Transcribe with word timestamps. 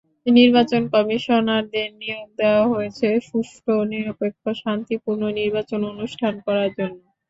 নির্বাচন 0.31 0.81
কমিশনারদের 0.93 1.89
নিয়োগ 2.01 2.27
দেওয়া 2.39 2.63
হয়েছে 2.67 3.07
সুষ্ঠু, 3.27 3.73
নিরপেক্ষ, 3.91 4.43
শান্তিপূর্ণ 4.61 5.21
নির্বাচন 5.39 5.79
অনুষ্ঠান 5.93 6.33
করার 6.45 6.69
জন্য। 6.79 6.99